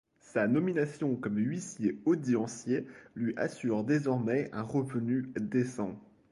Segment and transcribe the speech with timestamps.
[0.33, 5.93] Sa nomination comme huissier audiencier lui assure désormais un revenu décent.